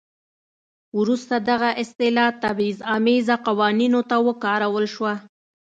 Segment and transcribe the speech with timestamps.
[0.97, 5.13] وروسته دغه اصطلاح تبعیض امیزه قوانینو ته وکارول شوه.